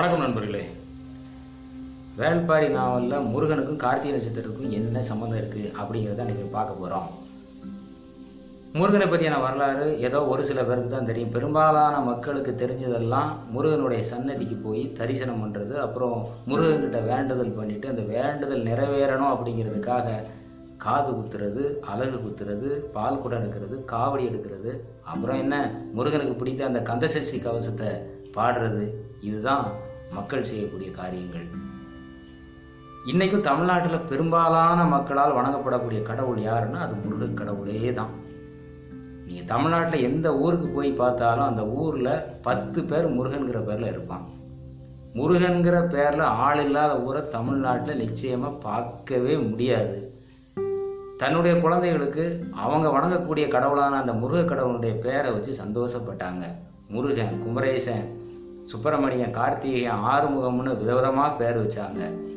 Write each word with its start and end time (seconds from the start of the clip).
வணக்கம் 0.00 0.22
நண்பர்களே. 0.22 0.60
வேள்பாரி 2.18 2.68
நாவலில் 2.76 3.26
முருகனுக்கும் 3.32 3.80
கார்த்திகை 3.82 4.12
நட்சத்திரத்துக்கும் 4.14 4.76
என்ன 4.76 5.00
சம்மந்தம் 5.08 5.38
இருக்குது 5.40 5.72
அப்படிங்கிறத 5.80 6.24
இன்றைக்கி 6.24 6.44
பார்க்க 6.54 6.78
போகிறோம் 6.78 7.08
முருகனை 8.78 9.06
பற்றியான 9.06 9.40
வரலாறு 9.42 9.86
ஏதோ 10.06 10.20
ஒரு 10.32 10.44
சில 10.50 10.62
பேருக்கு 10.68 10.90
தான் 10.94 11.08
தெரியும். 11.10 11.32
பெரும்பாலான 11.34 11.98
மக்களுக்கு 12.00 12.52
தெரிஞ்சதெல்லாம் 12.62 13.32
முருகனுடைய 13.54 14.04
சன்னதிக்கு 14.12 14.56
போய் 14.66 14.82
தரிசனம் 15.00 15.42
பண்ணுறது 15.42 15.76
அப்புறம் 15.86 16.16
முருகன்கிட்ட 16.52 17.02
வேண்டுதல் 17.10 17.58
பண்ணிட்டு 17.58 17.88
அந்த 17.88 18.04
வேண்டுதல் 18.14 18.66
நிறைவேறணும் 18.70 19.32
அப்படிங்கிறதுக்காக 19.34 20.16
காது 20.86 21.12
குத்துறது 21.18 21.64
அலகு 21.94 22.20
குத்துறது 22.24 22.70
பால் 22.96 23.20
குடம் 23.24 23.42
எடுக்கிறது 23.42 23.76
காவடி 23.92 24.24
எடுக்கிறது. 24.30 24.72
அப்புறம் 25.02 25.36
என்ன? 25.36 25.54
முருகனுக்கு 25.98 26.40
பிடித்த 26.40 26.64
அந்த 26.66 26.82
கந்தசஷ்டி 26.90 27.40
கவசத்தை 27.48 27.92
பாடுறது. 28.38 28.84
இதுதான் 29.28 29.64
மக்கள் 30.14 30.44
செய்யக்கூடிய 30.44 30.90
காரியங்கள். 30.90 31.46
இன்னைக்கும் 33.10 33.46
தமிழ்நாட்டில் 33.48 34.06
பெரும்பாலான 34.08 34.84
மக்களால் 34.84 35.36
வணங்கப்படக்கூடிய 35.36 36.02
கடவுள் 36.02 36.38
யாருன்னா 36.38 36.78
அது 36.86 36.94
முருகன் 36.94 37.34
கடவுளே 37.34 37.92
தான். 37.92 38.12
நீங்கள் 39.26 39.44
தமிழ்நாட்டில் 39.44 40.06
எந்த 40.10 40.36
ஊருக்கு 40.36 40.68
போய் 40.68 40.92
பார்த்தாலும் 40.92 41.48
அந்த 41.48 41.66
ஊரில் 41.66 42.12
பத்து 42.42 42.84
பேர் 42.84 43.08
முருகன்கிற 43.16 43.58
பேரில் 43.64 43.86
இருப்பான் 43.86 44.26
முருகன்கிற 45.14 45.76
பேரில் 45.88 46.26
ஆள் 46.44 46.64
இல்லாத 46.64 46.92
ஊரை 47.00 47.22
தமிழ்நாட்டில் 47.28 47.96
நிச்சயமாக 47.96 48.60
பார்க்கவே 48.66 49.36
முடியாது. 49.36 49.96
தன்னுடைய 51.16 51.60
குழந்தைகளுக்கு 51.60 52.24
அவங்க 52.64 52.88
வணங்கக்கூடிய 52.88 53.48
கடவுளான 53.48 53.96
அந்த 53.96 54.12
முருக 54.12 54.42
கடவுளுடைய 54.44 54.94
பேரை 54.98 55.30
வச்சு 55.32 55.54
சந்தோஷப்பட்டாங்க. 55.64 56.44
முருகன் 56.88 57.34
குமரேசன் 57.44 58.06
சுப்பிரமணியன் 58.62 59.30
கார்த்திகேயன் 59.30 60.04
ஆறுமுகம்னு 60.12 60.72
விதவிதமாக 60.82 61.36
பேர் 61.36 61.66
வச்சாங்க. 61.66 62.28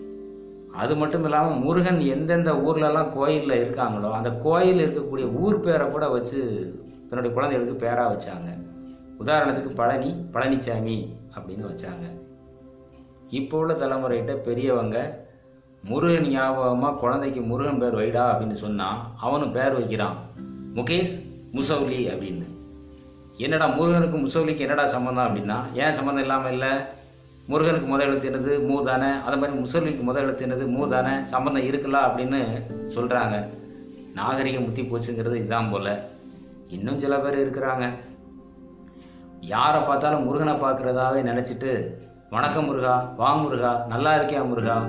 அது 0.71 0.95
மட்டும் 0.95 1.23
இல்லாமல் 1.23 1.59
முருகன் 1.59 1.99
எந்தெந்த 1.99 2.51
ஊர்லலாம் 2.51 3.13
கோயிலில் 3.13 3.61
இருக்காங்களோ 3.63 4.11
அந்த 4.11 4.31
கோயில் 4.31 4.87
இருக்கக்கூடிய 4.87 5.35
ஊர் 5.35 5.59
பேரை 5.59 5.91
கூட 5.91 6.09
வச்சு 6.09 6.39
தன்னுடைய 7.09 7.35
குழந்தைகளுக்கு 7.35 7.85
பேராக 7.85 8.13
வச்சாங்க. 8.13 8.49
உதாரணத்துக்கு 9.19 9.73
பழனி 9.75 10.25
பழனிசாமி 10.33 11.07
அப்படின்னு 11.35 11.65
வச்சாங்க. 11.71 12.05
இப்போ 13.29 13.57
உள்ள 13.57 13.73
தலைமுறைகிட்ட 13.73 14.33
பெரியவங்க 14.33 15.25
முருகன் 15.83 16.29
ஞாபகமாக 16.29 16.95
குழந்தைக்கு 16.95 17.41
முருகன் 17.41 17.79
பேர் 17.79 17.95
வைடா 17.95 18.23
அப்படின்னு 18.31 18.51
சொன்னால் 18.51 18.97
அவனும் 19.19 19.51
பேர் 19.51 19.73
வைக்கிறான். 19.73 20.15
முகேஷ் 20.75 21.15
முசௌலி 21.53 21.99
அப்படின்னு. 22.13 22.52
என்னடா 23.37 23.65
முருகனுக்கு 23.65 24.17
முசௌலிக்கு 24.17 24.59
என்னடா 24.59 24.87
சம்மந்தம் 24.87 25.27
அப்படின்னா 25.27 25.57
ஏன் 25.73 25.93
சம்மந்தம் 25.93 26.21
இல்லாமல் 26.21 26.51
இல்லை? 26.51 26.69
முருகனுக்கு 27.47 27.87
முதல் 27.87 28.07
எழுத்து 28.07 28.29
என்னது? 28.29 28.69
மூ 28.69 28.83
தானே. 28.83 29.11
அதே 29.25 29.35
மாதிரி 29.35 29.57
முசோலிக்கு 29.59 30.01
முதல் 30.01 30.23
எழுத்து 30.23 30.45
என்னது? 30.45 30.65
மூ 30.75 30.87
தானே. 30.87 31.25
சம்மந்தம் 31.25 31.63
இருக்குல்ல 31.63 32.01
அப்படின்னு 32.07 32.63
சொல்கிறாங்க 32.95 33.49
நாகரிகம் 34.13 34.63
முத்தி 34.63 34.81
போச்சுங்கிறது 34.81 35.35
இதுதான் 35.35 35.71
போல. 35.71 36.07
இன்னும் 36.67 36.99
சில 36.99 37.17
பேர் 37.17 37.49
இருக்கிறாங்க. 37.49 37.89
யாரை 39.39 39.81
பார்த்தாலும் 39.81 40.23
முருகனை 40.23 40.53
பார்க்குறதாவே 40.53 41.21
நினச்சிட்டு 41.29 41.87
வணக்கம் 42.29 42.65
முருகா 42.65 43.13
வா 43.17 43.35
முருகா 43.35 43.85
நல்லா 43.87 44.15
இருக்கியா 44.15 44.47
முருகா? 44.47 44.85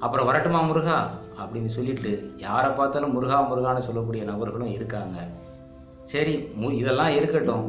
அப்புறம் 0.00 0.26
வரட்டுமா 0.26 0.60
முருகா? 0.60 1.10
அப்படின்னு 1.40 1.66
சொல்லிட்டு 1.66 2.32
யாரை 2.36 2.70
பார்த்தாலும் 2.70 3.12
முருகா 3.12 3.52
முருகான்னு 3.52 3.78
சொல்லக்கூடிய 3.78 4.24
நபர்களும் 4.24 4.72
இருக்காங்க. 4.72 5.26
சரி 6.12 6.34
மு 6.54 6.68
இதெல்லாம் 6.76 7.14
இருக்கட்டும். 7.16 7.68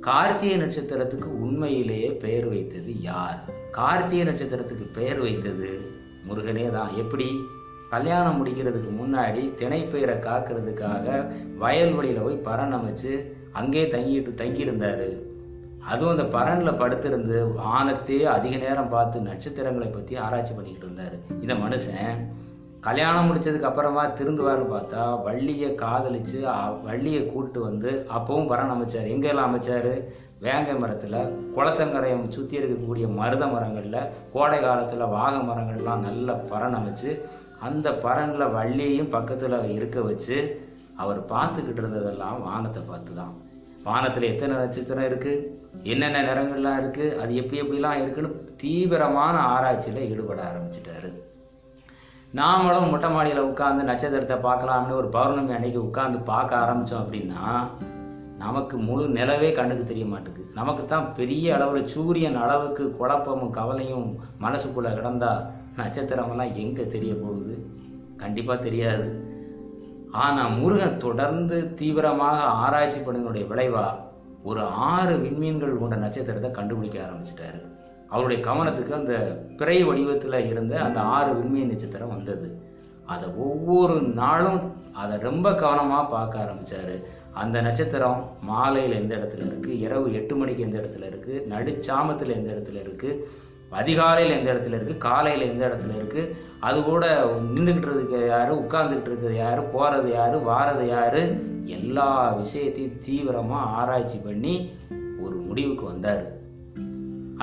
கார்த்திகை 0.00 0.56
நட்சத்திரத்துக்கு 0.62 1.28
உண்மையிலேயே 1.40 2.08
பெயர் 2.22 2.48
வைத்தது 2.48 3.00
யார்? 3.00 3.38
கார்த்திகை 3.70 4.26
நட்சத்திரத்துக்கு 4.26 4.86
பெயர் 4.92 5.20
வைத்தது 5.20 5.70
முருகனே 6.28 6.70
தான். 6.70 6.92
எப்படி? 6.94 7.28
கல்யாணம் 7.90 8.38
முடிக்கிறதுக்கு 8.40 8.90
முன்னாடி 9.00 9.42
திணைப்பயிரை 9.58 10.16
காக்கிறதுக்காக 10.26 11.06
வயல்வெளியில் 11.58 12.22
போய் 12.22 12.44
பரண் 12.44 12.74
அமைச்சு 12.78 13.12
அங்கே 13.52 13.82
தங்கிட்டு 13.84 14.32
தங்கியிருந்தாரு. 14.42 15.08
அதுவும் 15.80 16.18
அந்த 16.18 16.38
பரனில் 16.38 16.80
படுத்திருந்து 16.80 17.38
வானத்தையே 17.60 18.22
அதிக 18.36 18.56
நேரம் 18.56 18.88
பார்த்து 18.88 19.20
நட்சத்திரங்களை 19.20 19.88
பற்றி 19.88 20.16
ஆராய்ச்சி 20.16 20.52
பண்ணிக்கிட்டு 20.52 20.86
இருந்தார். 20.86 21.16
இந்த 21.40 21.54
மனுஷன் 21.54 22.20
கல்யாணம் 22.86 23.26
முடிச்சதுக்கு 23.28 23.68
அப்புறமா 23.68 24.02
திருந்துவார்னு 24.18 24.66
பார்த்தா 24.72 25.02
வள்ளியை 25.24 25.70
காதலிச்சு 25.82 26.38
வள்ளியை 26.86 27.22
கூட்டு 27.32 27.58
வந்து 27.66 27.90
அப்பவும் 28.16 28.48
வரன் 28.52 28.72
அமைச்சார். 28.74 29.10
எங்கெல்லாம் 29.14 29.48
அமைச்சார்? 29.50 29.92
வேங்கை 30.44 30.74
மரத்தில் 30.82 31.18
குளத்தங்கரையை 31.54 32.16
சுற்றி 32.36 32.58
இருக்கக்கூடிய 32.60 33.06
மருத 33.18 33.44
மரங்களில் 33.54 34.08
கோடை 34.34 34.58
காலத்தில் 34.60 35.12
வாக 35.16 35.34
மரங்கள்லாம் 35.48 36.06
நல்ல 36.08 36.34
பறன் 36.52 36.76
அமைச்சு 36.78 37.10
அந்த 37.68 37.88
பறனில் 38.04 38.54
வள்ளியையும் 38.56 39.12
பக்கத்தில் 39.16 39.58
இருக்க 39.76 40.00
வச்சு 40.08 40.36
அவர் 41.02 41.20
பார்த்துக்கிட்டு 41.32 41.82
இருந்ததெல்லாம் 41.82 42.38
வானத்தை 42.48 42.82
பார்த்து 42.90 43.12
தான் 43.20 43.34
வானத்தில் 43.84 44.30
எத்தனை 44.32 44.54
நட்சத்திரம் 44.62 45.08
இருக்குது 45.10 45.46
என்னென்ன 45.92 46.22
நிறங்கள்லாம் 46.28 46.80
இருக்குது 46.82 47.16
அது 47.22 47.34
எப்படி 47.42 47.60
எப்படிலாம் 47.62 48.00
இருக்குன்னு 48.02 48.30
தீவிரமான 48.62 49.36
ஆராய்ச்சியில் 49.54 50.08
ஈடுபட 50.12 50.40
ஆரம்பிச்சிட்டாரு. 50.50 51.10
நாமளும் 52.38 52.90
மொட்டை 52.90 53.08
மாடியில் 53.10 53.46
உட்காந்து 53.50 53.82
நட்சத்திரத்தை 53.88 54.36
பார்க்கலாம்னு 54.44 54.98
ஒரு 54.98 55.08
பௌர்ணமி 55.14 55.52
அன்னைக்கு 55.54 55.80
உட்காந்து 55.86 56.18
பார்க்க 56.28 56.60
ஆரம்பித்தோம் 56.64 57.02
அப்படின்னா 57.04 57.44
நமக்கு 58.42 58.76
முழு 58.88 59.04
நிலவே 59.16 59.48
கண்ணுக்கு 59.56 59.84
தெரிய 59.88 60.04
மாட்டேங்குது. 60.10 60.46
நமக்கு 60.58 60.82
தான் 60.92 61.08
பெரிய 61.18 61.54
அளவில் 61.56 61.90
சூரியன் 61.94 62.38
அளவுக்கு 62.44 62.84
குழப்பமும் 62.98 63.56
கவலையும் 63.58 64.06
மனசுக்குள்ளே 64.44 64.92
கிடந்தா 64.98 65.32
நட்சத்திரமெல்லாம் 65.80 66.54
எங்கே 66.62 66.86
தெரிய 66.94 67.14
போகுது? 67.14 67.56
கண்டிப்பாக 68.22 68.64
தெரியாது. 68.68 69.08
ஆனால் 70.22 70.56
முருகன் 70.60 71.02
தொடர்ந்து 71.06 71.58
தீவிரமாக 71.80 72.38
ஆராய்ச்சி 72.64 73.00
பண்ணினுடைய 73.00 73.46
விளைவாக 73.46 73.98
ஒரு 74.42 74.62
ஆறு 74.92 75.16
விண்மீன்கள் 75.24 75.80
கொண்ட 75.82 75.96
நட்சத்திரத்தை 75.96 76.50
கண்டுபிடிக்க 76.50 76.98
ஆரம்பிச்சிட்டாரு. 77.06 77.60
அவருடைய 78.10 78.44
கவனத்துக்கு 78.44 78.94
அந்த 78.94 79.14
பிறை 79.56 79.84
வடிவத்தில் 79.84 80.46
இருந்த 80.48 80.80
அந்த 80.80 81.00
ஆறு 81.00 81.32
விண்மீன் 81.34 81.66
நட்சத்திரம் 81.66 82.08
வந்தது. 82.08 82.58
அதை 83.06 83.28
ஒவ்வொரு 83.36 84.00
நாளும் 84.00 84.72
அதை 84.92 85.18
ரொம்ப 85.18 85.54
கவனமாக 85.54 86.10
பார்க்க 86.10 86.38
ஆரம்பிச்சாரு. 86.38 87.02
அந்த 87.32 87.60
நட்சத்திரம் 87.60 88.28
மாலையில் 88.40 88.98
எந்த 89.00 89.16
இடத்துல 89.16 89.44
இருக்குது 89.44 89.78
இரவு 89.78 90.14
எட்டு 90.14 90.36
மணிக்கு 90.36 90.62
எந்த 90.62 90.78
இடத்துல 90.78 91.04
இருக்குது 91.04 91.44
நடுச்சாமத்தில் 91.50 92.36
எந்த 92.36 92.52
இடத்துல 92.52 92.80
இருக்குது 92.82 93.22
அதிகாலையில் 93.70 94.36
எந்த 94.38 94.52
இடத்துல 94.52 94.78
இருக்குது 94.80 94.98
காலையில் 94.98 95.50
எந்த 95.50 95.66
இடத்துல 95.66 95.98
இருக்குது 95.98 96.32
அது 96.60 96.82
கூட 96.82 97.24
நின்றுக்கிட்டு 97.54 97.94
இருக்கிறது 97.94 98.26
யார்? 98.26 98.50
உட்கார்ந்துக்கிட்டு 98.54 99.10
இருக்கிறது 99.10 99.36
யார்? 99.36 99.70
போகிறது 99.70 100.12
யார்? 100.12 100.46
வாரது 100.46 100.82
யார்? 100.88 101.20
எல்லா 101.64 102.32
விஷயத்தையும் 102.32 102.98
தீவிரமாக 103.06 103.70
ஆராய்ச்சி 103.70 104.18
பண்ணி 104.18 104.70
ஒரு 105.22 105.36
முடிவுக்கு 105.36 105.84
வந்தார். 105.84 106.38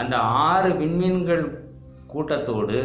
அந்த 0.02 0.16
ஆறு 0.47 0.69
விண்மீன்கள் 0.81 1.46
கூட்டத்தோடு 2.12 2.80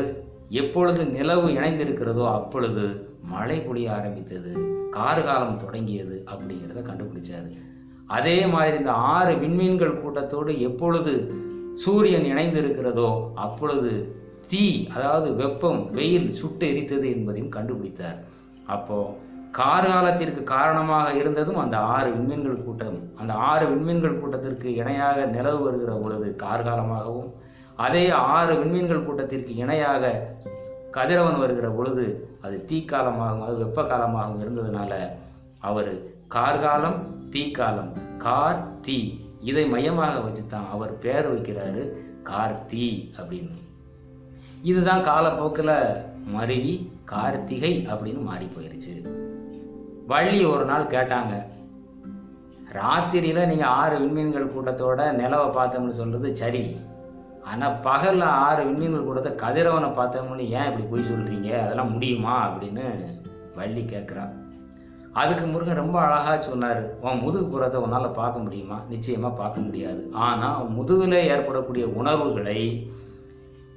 எப்பொழுது 0.60 1.02
நிலவு 1.16 1.46
இணைந்திருக்கிறதோ 1.48 2.24
அப்பொழுது 2.38 2.84
மழை 3.32 3.58
பொழிய 3.58 3.88
ஆரம்பித்தது 3.96 4.52
கார்காலம் 4.96 5.60
தொடங்கியது 5.64 6.16
அப்படிங்கிறத 6.32 6.80
கண்டுபிடிச்சாரு. 6.88 7.50
அதே 8.16 8.38
மாதிரி 8.54 8.76
இந்த 8.78 8.92
ஆறு 9.12 9.34
விண்மீன்கள் 9.34 10.00
கூட்டத்தோடு 10.02 10.54
எப்பொழுது 10.68 11.12
சூரியன் 11.84 12.26
இணைந்திருக்கிறதோ 12.32 13.10
அப்பொழுது 13.44 13.92
தீ 14.50 14.64
அதாவது 14.94 15.28
வெப்பம் 15.34 15.80
வெயில் 15.90 16.28
சுட்டு 16.40 16.66
எரித்தது 16.72 17.06
என்பதையும் 17.16 17.54
கண்டுபிடித்தார். 17.56 18.18
அப்போது 18.74 19.14
கார்காலத்திற்கு 19.58 20.42
காரணமாக 20.42 21.08
இருந்ததும் 21.12 21.58
அந்த 21.58 21.76
ஆறு 21.94 22.10
விண்மீன்கள் 22.10 22.64
கூட்டம். 22.64 22.98
அந்த 23.20 23.32
ஆறு 23.32 23.64
விண்மீன்கள் 23.66 24.20
கூட்டத்திற்கு 24.20 24.68
இணையாக 24.74 25.24
நிலவு 25.24 25.58
வருகிற 25.64 25.92
பொழுது 25.94 26.28
கார்காலமாகவும் 26.42 27.30
அதே 27.76 28.10
ஆறு 28.10 28.54
விண்மீன்கள் 28.54 29.04
கூட்டத்திற்கு 29.04 29.52
இணையாக 29.56 30.12
கதிரவன் 30.96 31.38
வருகிற 31.38 31.68
பொழுது 31.70 32.06
அது 32.42 32.56
தீக்காலமாகவும் 32.70 33.46
அது 33.46 33.56
வெப்ப 33.56 33.82
காலமாகவும் 33.82 34.42
இருந்ததுனால 34.44 34.92
அவர் 35.60 35.92
கார்காலம் 36.28 36.98
தீக்காலம் 37.30 37.92
கார் 38.18 38.80
தீ 38.80 38.98
இதை 39.40 39.64
மையமாக 39.68 40.20
வச்சு 40.20 40.42
தான் 40.46 40.70
அவர் 40.72 40.98
பேர் 40.98 41.28
வைக்கிறாரு 41.32 41.82
கார்த்தி 42.30 42.86
அப்படின்னு. 43.20 43.56
இதுதான் 44.62 45.02
காலப்போக்கில் 45.02 45.74
மருவி 46.26 46.74
கார்த்திகை 47.04 47.72
அப்படின்னு 47.90 48.22
மாறி 48.22 48.48
போயிருச்சு. 48.56 48.94
வள்ளி 50.06 50.44
ஒரு 50.44 50.64
நாள் 50.64 50.84
கேட்டாங்க. 50.84 51.34
ராத்திரியில 52.72 53.46
நீங்க 53.46 53.66
ஆறு 53.66 53.98
விண்மீன்கள் 53.98 54.52
கூட்டத்தோட 54.52 55.00
நிலவை 55.12 55.48
பார்த்தோம்னு 55.56 55.90
சொல்றது 55.90 56.36
சரி. 56.36 56.76
ஆனா 57.44 57.70
பகல்ல 57.70 58.22
ஆறு 58.22 58.64
விண்மீன்கள் 58.64 59.04
கூட்டத்தை 59.04 59.32
கதிரவனை 59.32 59.88
பார்த்தோம்னு 59.98 60.48
ஏன் 60.48 60.64
இப்படி 60.64 60.84
போய் 60.90 61.10
சொல்றீங்க? 61.12 61.62
அதெல்லாம் 61.64 61.92
முடியுமா? 61.92 62.48
அப்படின்னு 62.48 62.84
வள்ளி 63.54 63.80
கேட்குறா 63.80 64.40
அதுக்கு 65.12 65.46
முருகன் 65.46 65.76
ரொம்ப 65.76 66.00
அழகா 66.00 66.34
சொன்னாரு. 66.34 66.82
உன் 67.00 67.18
முதுகு 67.18 67.44
புறத்தை 67.44 67.80
உன்னால 67.80 68.12
பார்க்க 68.12 68.38
முடியுமா? 68.38 68.80
நிச்சயமா 68.90 69.36
பார்க்க 69.36 69.60
முடியாது. 69.60 70.10
ஆனா 70.12 70.62
முதுகுல 70.62 71.14
ஏற்படக்கூடிய 71.14 71.88
உணர்வுகளை 71.88 72.90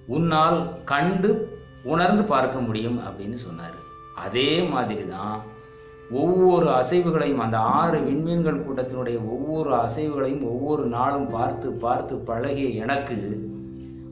உன்னால் 0.07 0.67
கண்டு 0.83 1.59
உணர்ந்து 1.83 2.23
பார்க்க 2.23 2.59
முடியும் 2.59 2.99
அப்படின்னு 2.99 3.33
சொன்னார். 3.33 3.75
அதே 4.15 4.61
மாதிரி 4.61 5.07
தான் 5.07 5.41
ஒவ்வொரு 6.11 6.67
அசைவுகளையும் 6.67 7.37
அந்த 7.37 7.57
ஆறு 7.57 7.99
விண்மீன்கள் 7.99 8.63
கூட்டத்தினுடைய 8.63 9.17
ஒவ்வொரு 9.29 9.73
அசைவுகளையும் 9.75 10.43
ஒவ்வொரு 10.43 10.85
நாளும் 10.85 11.27
பார்த்து 11.27 11.71
பார்த்து 11.71 12.15
பழகிய 12.15 12.69
எனக்கு 12.69 13.49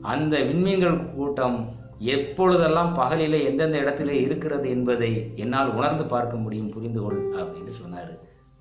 அந்த 0.00 0.38
விண்மீன்கள் 0.38 1.14
கூட்டம் 1.14 1.72
எப்பொழுதெல்லாம் 1.98 2.98
பகலிலே 2.98 3.44
எந்தெந்த 3.44 3.78
இடத்துல 3.78 4.08
இருக்கிறது 4.08 4.68
என்பதை 4.68 5.32
என்னால் 5.34 5.74
உணர்ந்து 5.74 6.04
பார்க்க 6.04 6.36
முடியும் 6.36 6.68
புரிந்து 6.68 7.00
கொள் 7.02 7.34
அப்படின்னு 7.34 7.70
சொன்னார். 7.70 8.12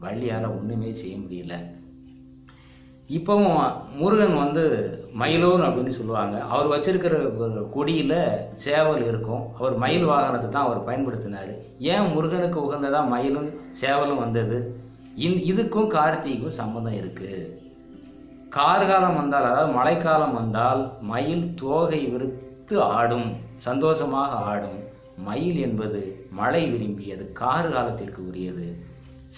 வள்ளியால் 0.02 0.60
ஒன்றுமே 0.60 0.92
செய்ய 0.92 1.18
முடியல. 1.18 1.54
இப்போவும் 3.10 3.72
முருகன் 3.96 4.38
வந்து 4.38 4.64
மயிலூர் 5.20 5.64
அப்படின்னு 5.66 5.90
சொல்லுவாங்க. 5.90 6.40
அவர் 6.40 6.72
வச்சிருக்கிற 6.74 7.16
ஒரு 7.38 7.68
கொடியில 7.76 8.14
சேவல் 8.54 9.06
இருக்கும். 9.08 9.44
அவர் 9.60 9.76
மயில் 9.78 10.08
வாகனத்தை 10.08 10.50
தான் 10.50 10.66
அவர் 10.66 10.88
பயன்படுத்தினார். 10.88 11.52
ஏன் 11.80 12.08
முருகனுக்கு 12.14 12.60
உகந்ததா 12.60 13.08
மயிலும் 13.08 13.50
சேவலும் 13.82 14.20
வந்தது? 14.20 14.58
இந் 15.16 15.38
இதுக்கும் 15.52 15.92
கார்த்திகும் 15.98 16.58
சம்மந்தம் 16.60 16.94
இருக்கு. 16.94 17.62
கார்காலம் 18.50 19.16
வந்தால் 19.16 19.44
அதாவது 19.44 19.74
மழைக்காலம் 19.74 20.34
வந்தால் 20.34 20.82
மயில் 21.02 21.54
தோகை 21.62 22.02
விருத்து 22.06 22.82
ஆடும். 22.82 23.30
சந்தோஷமாக 23.58 24.32
ஆடும். 24.52 24.80
மயில் 25.18 25.60
என்பது 25.60 26.28
மழை 26.32 26.64
விரும்பியது 26.70 27.34
கார்காலத்திற்கு 27.40 28.22
உரியது. 28.28 28.68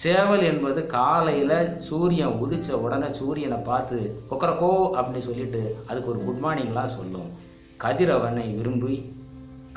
சேவல் 0.02 0.42
என்பது 0.42 0.80
காலையில் 0.86 1.78
சூரியன் 1.78 2.34
உதிச்ச 2.42 2.70
உடனே 2.84 3.08
சூரியனை 3.18 3.58
பார்த்து 3.58 3.96
கொக்கரக்கோ 4.30 4.70
அப்படின்னு 4.96 5.26
சொல்லிட்டு 5.28 5.76
அதுக்கு 5.86 6.10
ஒரு 6.10 6.20
குட் 6.24 6.42
மார்னிங்லாம் 6.44 6.94
சொல்லும். 6.96 7.28
கதிரவனை 7.84 8.44
விரும்பி 8.56 8.96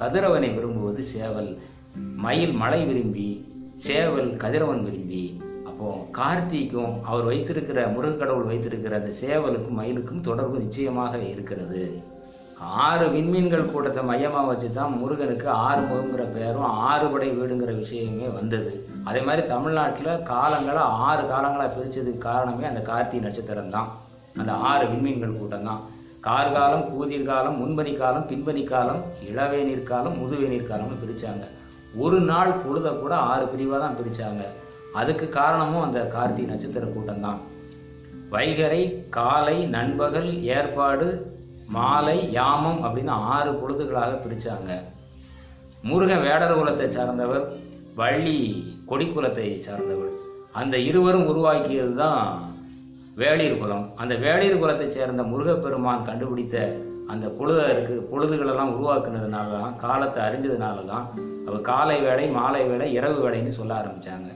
கதிரவனை 0.02 0.50
விரும்புவது 0.56 1.04
சேவல். 1.04 1.58
மயில் 2.16 2.52
மழை 2.52 2.82
விரும்பி 2.86 3.28
சேவல் 3.88 4.30
கதிரவன் 4.44 4.84
விரும்பி. 4.84 5.24
அப்போ 5.66 5.90
கார்த்திக்கும் 6.18 6.96
அவர் 7.02 7.24
வைத்திருக்கிற 7.24 7.82
முருகக்கடவுள் 7.88 8.50
வைத்திருக்கிற 8.52 8.96
அந்த 9.02 9.12
சேவலுக்கும் 9.22 9.80
மயிலுக்கும் 9.80 10.22
தொடர்பு 10.22 10.58
நிச்சயமாக 10.60 11.18
இருக்கிறது. 11.34 11.84
ஆறு 12.60 13.06
விண்மீன்கள் 13.14 13.70
கூட்டத்தை 13.72 14.02
மையமாக 14.10 14.48
வச்சு 14.48 14.68
தான் 14.78 14.96
முருகனுக்கு 15.02 15.48
ஆறுமுகங்கிற 15.68 16.24
பெயரும் 16.34 16.74
ஆறுபடை 16.90 17.30
வீடுங்கிற 17.38 17.72
விஷயமே 17.82 18.28
வந்தது. 18.40 18.72
அதே 19.10 19.22
மாதிரி 19.28 19.44
தமிழ்நாட்டில் 19.48 20.24
காலங்களை 20.32 20.84
ஆறு 21.08 21.24
காலங்களாக 21.32 21.70
பிரித்ததுக்கு 21.76 22.26
காரணமே 22.30 22.66
அந்த 22.72 22.82
கார்த்திகை 22.90 23.24
நட்சத்திரம் 23.26 23.74
தான். 23.76 23.90
அந்த 24.40 24.52
ஆறு 24.72 24.86
விண்மீன்கள் 24.92 25.38
கூட்டம் 25.40 25.68
தான். 25.70 25.82
கார்காலம் 26.28 26.86
கூதிர்காலம் 26.92 27.60
முன்பனி 27.62 27.94
காலம் 28.02 28.28
பின்பனி 28.30 28.64
காலம் 28.64 29.02
இளவேநீர் 29.30 29.90
காலம் 29.92 30.18
முதுவேநீர் 30.22 30.70
காலம்னு 30.72 31.02
பிரித்தாங்க 31.04 31.46
ஒரு 32.04 32.20
நாள் 32.22 32.60
பொழுத 32.64 32.90
கூட 32.92 33.16
ஆறு 33.16 33.46
பிரிவாக 33.46 33.80
தான் 33.84 33.98
பிரித்தாங்க 34.00 34.44
அதுக்கு 35.00 35.30
காரணமும் 35.30 35.86
அந்த 35.86 36.00
கார்த்திகை 36.16 36.50
நட்சத்திர 36.52 36.86
கூட்டம் 36.86 37.24
தான். 37.26 37.40
வைகரை 38.34 38.84
காலை 39.10 39.58
நண்பகல் 39.76 40.30
ஏற்பாடு 40.56 41.08
மாலை 41.76 42.18
யாமம் 42.38 42.80
அப்படின்னு 42.86 43.14
ஆறு 43.34 43.52
பொழுதுகளாக 43.62 44.14
பிரித்தாங்க 44.24 44.70
முருகன் 45.90 46.24
வேடர் 46.26 46.58
குலத்தை 46.60 46.88
சார்ந்தவர் 46.96 47.46
வள்ளி 48.00 48.38
கொடி 48.90 49.06
குலத்தை 49.06 49.46
சார்ந்தவர். 49.66 50.14
அந்த 50.60 50.76
இருவரும் 50.90 51.28
உருவாக்கியது 51.32 51.94
தான் 51.96 52.24
வேளிர் 53.22 53.60
குலம். 53.62 53.86
அந்த 54.02 54.14
வேளிர் 54.24 54.62
குலத்தை 54.62 54.88
சேர்ந்த 54.96 55.24
முருகப்பெருமான் 55.32 56.08
கண்டுபிடித்த 56.10 56.58
அந்த 57.14 57.26
பொழுதருக்கு 57.38 57.96
பொழுதுகளெல்லாம் 58.12 58.74
உருவாக்குனதுனால 58.76 59.54
தான் 59.58 59.78
காலத்தை 59.84 60.20
அறிஞ்சதுனால 60.28 60.86
தான் 60.92 61.06
அவ 61.48 61.58
காலை 61.70 61.98
வேலை 62.08 62.26
மாலை 62.38 62.62
வேலை 62.72 62.88
இரவு 62.98 63.18
வேலைன்னு 63.24 63.54
சொல்ல 63.60 63.74
ஆரம்பித்தாங்க 63.82 64.30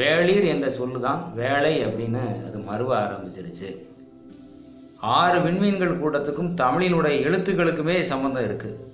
வேளிர் 0.00 0.46
என்ற 0.52 0.68
சொல்லு 0.78 1.00
தான் 1.00 1.20
வேலை 1.42 1.74
அப்படின்னு 1.86 2.22
அது 2.46 2.58
மறுவ 2.70 2.90
ஆரம்பிச்சிருச்சு. 3.04 3.68
ஆறு 5.00 5.38
விண்மீன்கள் 5.38 5.98
கூட்டத்துக்கும் 5.98 6.54
தமிழினுடைய 6.54 7.20
எழுத்துக்களுக்குமே 7.22 8.00
சம்மந்தம் 8.00 8.44
இருக்கு. 8.44 8.92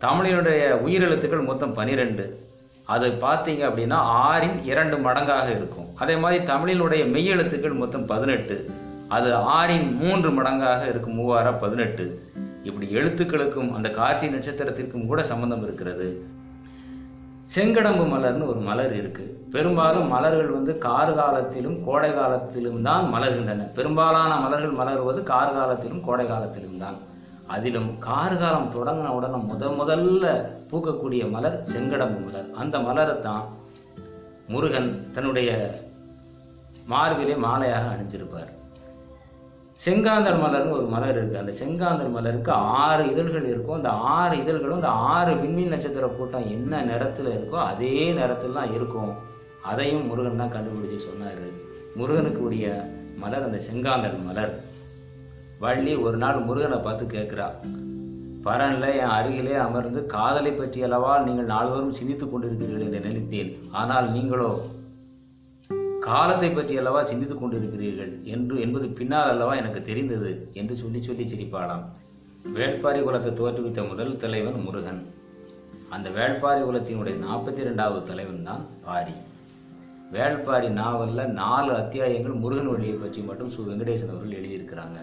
தமிழினுடைய 0.00 0.74
உயிரெழுத்துக்கள் 0.86 1.44
மொத்தம் 1.44 1.72
பனிரெண்டு. 1.72 2.46
அது 2.84 3.08
பார்த்தீங்க 3.08 3.68
அப்படின்னா 3.68 3.96
ஆறின் 4.28 4.64
இரண்டு 4.64 4.96
மடங்காக 4.96 5.50
இருக்கும். 5.50 5.96
அதே 5.96 6.16
மாதிரி 6.16 6.44
தமிழினுடைய 6.44 7.04
மெய்யெழுத்துக்கள் 7.08 7.74
மொத்தம் 7.74 8.06
பதினெட்டு. 8.06 8.70
அது 9.08 9.34
ஆறின் 9.34 9.96
மூன்று 9.96 10.30
மடங்காக 10.30 10.88
இருக்கும். 10.88 11.18
மூவாரா 11.18 11.58
பதினெட்டு. 11.58 12.22
இப்படி 12.62 12.86
எழுத்துக்களுக்கும் 12.86 13.74
அந்த 13.74 13.90
கார்த்திகை 13.90 14.38
நட்சத்திரத்திற்கும் 14.38 15.06
கூட 15.06 15.22
சம்பந்தம் 15.22 15.62
இருக்கிறது. 15.62 16.22
செங்கடம்பு 17.54 18.04
மலர்னு 18.12 18.48
ஒரு 18.52 18.60
மலர் 18.68 18.94
இருக்கு. 19.00 19.24
பெரும்பாலும் 19.52 20.08
மலர்கள் 20.14 20.50
வந்து 20.56 20.72
கார்காலத்திலும் 20.86 21.76
கோடை 21.84 22.10
காலத்திலும் 22.14 22.82
தான் 22.82 23.04
மலர்கின்றன. 23.14 23.66
பெரும்பாலான 23.78 24.32
மலர்கள் 24.44 24.78
மலர்வது 24.80 25.20
கார்காலத்திலும் 25.30 26.04
கோடை 26.06 26.26
காலத்திலும் 26.26 26.78
தான். 26.78 26.98
அதிலும் 27.54 27.90
கார்காலம் 28.08 28.70
தொடங்கின 28.74 29.12
உடனே 29.18 29.38
முத 29.50 29.70
முதல்ல 29.80 30.26
பூக்கக்கூடிய 30.70 31.22
மலர் 31.36 31.58
செங்கடம்பு 31.72 32.20
மலர். 32.26 32.50
அந்த 32.62 32.78
மலரை 32.88 33.16
தான் 33.28 33.46
முருகன் 34.52 34.90
தன்னுடைய 35.14 35.50
மார்பிலே 36.92 37.34
மாலையாக 37.46 37.88
அணிஞ்சிருப்பார். 37.94 38.52
செங்காந்தர் 39.84 40.38
மலர்னு 40.42 40.76
ஒரு 40.76 40.86
மலர் 40.92 41.16
இருக்குது 41.18 41.40
அந்த 41.40 41.52
செங்காந்தர் 41.58 42.14
மலருக்கு 42.14 42.52
ஆறு 42.84 43.02
இதழ்கள் 43.10 43.46
இருக்கும். 43.50 43.76
அந்த 43.78 43.90
ஆறு 44.14 44.34
இதழ்களும் 44.42 44.78
அந்த 44.80 44.92
ஆறு 45.14 45.32
விண்மீன் 45.42 45.72
நட்சத்திர 45.74 46.06
கூட்டம் 46.16 46.48
என்ன 46.54 46.80
நிறத்தில் 46.88 47.28
இருக்கோ 47.34 47.58
அதே 47.70 47.92
நிறத்தில் 48.18 48.56
தான் 48.58 48.72
இருக்கும். 48.76 49.12
அதையும் 49.70 50.08
முருகன் 50.10 50.40
தான் 50.42 50.54
கண்டுபிடிச்சு 50.54 50.98
சொன்னார். 51.08 51.44
முருகனுக்கு 51.98 52.42
உரிய 52.48 52.66
மலர் 53.22 53.46
அந்த 53.48 53.60
செங்காந்தர் 53.68 54.18
மலர். 54.28 54.54
வள்ளி 55.64 55.92
ஒரு 56.06 56.16
நாள் 56.22 56.46
முருகனை 56.48 56.80
பார்த்து 56.80 57.04
கேட்குறா 57.14 57.46
பரனில் 58.46 58.96
என் 58.98 59.14
அருகிலே 59.18 59.54
அமர்ந்து 59.66 60.00
காதலை 60.12 60.52
பற்றியளவால் 60.58 61.24
நீங்கள் 61.28 61.50
நால்வரும் 61.54 61.96
சிந்தித்துக் 61.96 62.32
கொண்டிருக்கிறீர்கள் 62.32 62.84
என்று 62.86 63.00
நினைத்தேன். 63.06 63.50
ஆனால் 63.80 64.06
நீங்களோ 64.16 64.50
காலத்தை 66.08 66.48
பற்றி 66.50 66.74
அல்லவா 66.80 67.00
சிந்தித்துக் 67.10 67.40
கொண்டிருக்கிறீர்கள் 67.42 68.12
என்று 68.34 68.56
என்பது 68.64 68.86
பின்னால் 68.98 69.30
அல்லவா 69.32 69.54
எனக்கு 69.60 69.80
தெரிந்தது 69.88 70.30
என்று 70.60 70.74
சொல்லி 70.82 71.00
சொல்லி 71.06 71.24
சிரிப்பாளாம். 71.32 71.84
வேட்பாரி 72.56 73.00
குலத்தை 73.06 73.30
தோற்றுவித்த 73.40 73.80
முதல் 73.88 74.20
தலைவன் 74.24 74.58
முருகன். 74.66 75.00
அந்த 75.94 76.08
வேள்பாரி 76.16 76.62
குலத்தினுடைய 76.64 77.16
நாற்பத்தி 77.26 77.66
ரெண்டாவது 77.68 78.02
தலைவன் 78.10 78.46
தான் 78.48 78.62
பாரி. 78.86 79.14
வேள்பாரி 80.14 80.68
நாவலில் 80.80 81.32
நாலு 81.40 81.70
அத்தியாயங்கள் 81.80 82.40
முருகன் 82.42 82.70
வழியை 82.72 82.96
பற்றி 82.96 83.20
மட்டும் 83.28 83.52
சு 83.54 83.64
வெங்கடேசன் 83.68 84.12
அவர்கள் 84.12 84.36
எழுதியிருக்கிறாங்க. 84.38 84.98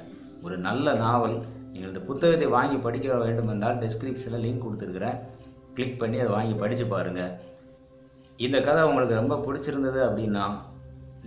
ஒரு 0.46 0.56
நல்ல 0.68 0.94
நாவல். 1.06 1.36
நீங்கள் 1.72 1.92
இந்த 1.92 2.02
புத்தகத்தை 2.10 2.48
வாங்கி 2.58 2.78
படிக்க 2.86 3.18
வேண்டும் 3.24 3.52
என்றால் 3.54 3.80
டிஸ்கிரிப்ஷனில் 3.84 4.46
லிங்க் 4.46 4.66
கொடுத்துருக்குறேன். 4.66 5.18
கிளிக் 5.78 6.00
பண்ணி 6.04 6.18
அதை 6.24 6.32
வாங்கி 6.38 6.56
படித்து 6.62 6.86
பாருங்கள் 6.94 7.34
இந்த 8.46 8.58
கதை 8.68 8.82
உங்களுக்கு 8.90 9.20
ரொம்ப 9.22 9.36
பிடிச்சிருந்தது 9.46 10.00
அப்படின்னா 10.08 10.46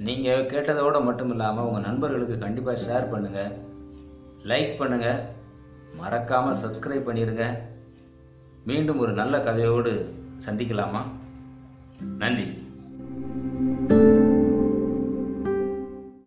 நீங்கள் 0.07 0.47
கேட்டதோடு 0.47 0.99
மட்டும் 1.05 1.31
இல்லாமல் 1.31 1.65
உங்கள் 1.65 1.83
நண்பர்களுக்கு 1.83 2.39
கண்டிப்பாக 2.39 2.83
ஷேர் 2.83 3.11
பண்ணுங்கள் 3.13 3.55
லைக் 4.45 4.79
பண்ணுங்கள் 4.81 5.21
மறக்காமல் 5.97 6.61
சப்ஸ்கிரைப் 6.63 7.09
பண்ணிடுங்க 7.09 7.45
மீண்டும் 8.65 8.99
ஒரு 8.99 9.13
நல்ல 9.13 9.39
கதையோடு 9.39 9.93
சந்திக்கலாமா? 10.47 11.03
நன்றி. 12.19 12.47